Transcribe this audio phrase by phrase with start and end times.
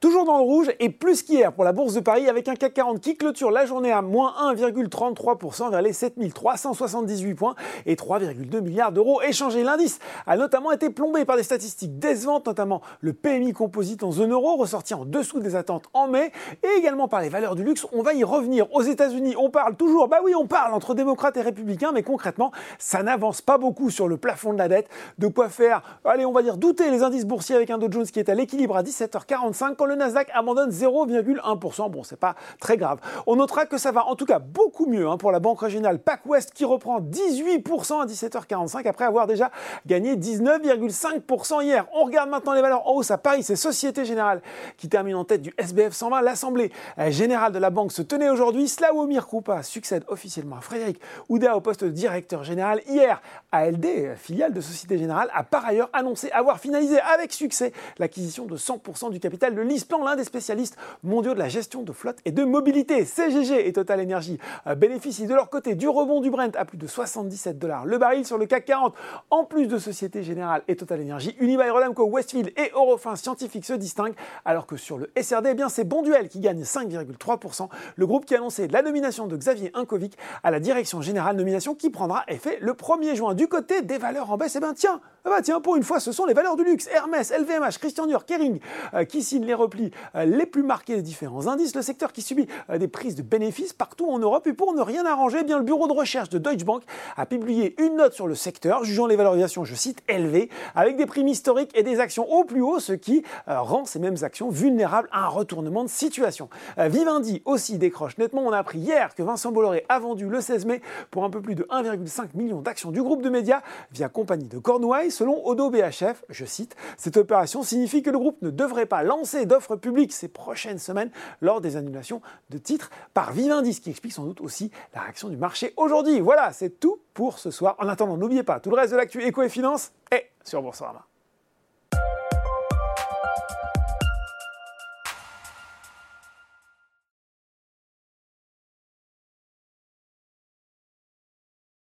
[0.00, 2.72] Toujours dans le rouge et plus qu'hier pour la Bourse de Paris avec un CAC
[2.72, 8.92] 40 qui clôture la journée à moins 1,33% vers les 7378 points et 3,2 milliards
[8.92, 9.64] d'euros échangés.
[9.64, 14.30] L'indice a notamment été plombé par des statistiques décevantes, notamment le PMI composite en zone
[14.30, 16.30] euro ressorti en dessous des attentes en mai
[16.62, 17.84] et également par les valeurs du luxe.
[17.90, 18.72] On va y revenir.
[18.72, 22.52] Aux États-Unis, on parle toujours, bah oui, on parle entre démocrates et républicains, mais concrètement,
[22.78, 24.88] ça n'avance pas beaucoup sur le plafond de la dette.
[25.18, 28.06] De quoi faire, allez, on va dire douter les indices boursiers avec un Dow Jones
[28.06, 31.90] qui est à l'équilibre à 17h45 quand le Nasdaq abandonne 0,1%.
[31.90, 32.98] Bon, c'est pas très grave.
[33.26, 35.98] On notera que ça va en tout cas beaucoup mieux hein, pour la banque régionale
[35.98, 39.50] PacWest qui reprend 18% à 17h45 après avoir déjà
[39.86, 41.86] gagné 19,5% hier.
[41.94, 43.42] On regarde maintenant les valeurs en hausse à Paris.
[43.42, 44.42] C'est Société Générale
[44.76, 46.20] qui termine en tête du SBF 120.
[46.22, 46.72] L'Assemblée
[47.08, 48.68] générale de la banque se tenait aujourd'hui.
[48.68, 52.80] Slawomir Krupa succède officiellement à Frédéric Oudéa au poste de directeur général.
[52.88, 53.20] Hier,
[53.52, 58.56] ALD, filiale de Société Générale, a par ailleurs annoncé avoir finalisé avec succès l'acquisition de
[58.56, 62.32] 100% du capital de LeasePlan, l'un des spécialistes mondiaux de la gestion de flotte et
[62.32, 63.04] de mobilité.
[63.04, 64.38] CGG et Total Energy
[64.76, 68.24] bénéficient de leur côté du rebond du Brent à plus de 77 dollars le baril
[68.24, 68.94] sur le CAC 40.
[69.30, 73.72] En plus de Société Générale et Total Energy, Unibail Rodamco, Westfield et Eurofin Scientifique se
[73.72, 77.68] distinguent, alors que sur le SRD, eh bien c'est Bonduel qui gagne 5,3%.
[77.94, 81.74] Le groupe qui a annoncé la nomination de Xavier Inkovic à la direction générale, nomination
[81.74, 83.34] qui prendra effet le 1er juin.
[83.34, 86.00] Du côté des valeurs en baisse, eh bien tiens, ah bah tiens, pour une fois,
[86.00, 86.88] ce sont les valeurs du luxe.
[86.90, 88.60] Hermès, LVMH, Christian Dior, Kering,
[88.94, 91.74] euh, qui signent les replis euh, les plus marqués des différents indices.
[91.74, 94.46] Le secteur qui subit euh, des prises de bénéfices partout en Europe.
[94.46, 96.82] Et pour ne rien arranger, eh bien le bureau de recherche de Deutsche Bank
[97.18, 101.04] a publié une note sur le secteur, jugeant les valorisations, je cite, élevées, avec des
[101.04, 105.10] primes historiques et des actions au plus haut, ce qui rend ces mêmes actions vulnérables
[105.12, 106.48] à un retournement de situation.
[106.78, 108.44] Vivendi aussi décroche nettement.
[108.46, 111.42] On a appris hier que Vincent Bolloré a vendu le 16 mai pour un peu
[111.42, 113.60] plus de 1,5 million d'actions du groupe de médias
[113.92, 115.10] via compagnie de Cornouailles.
[115.18, 119.46] Selon Odo BHF, je cite, cette opération signifie que le groupe ne devrait pas lancer
[119.46, 124.12] d'offres publiques ces prochaines semaines lors des annulations de titres par Vivendi, ce qui explique
[124.12, 126.20] sans doute aussi la réaction du marché aujourd'hui.
[126.20, 127.74] Voilà, c'est tout pour ce soir.
[127.80, 131.04] En attendant, n'oubliez pas, tout le reste de l'actu éco et finance est sur Boursorama.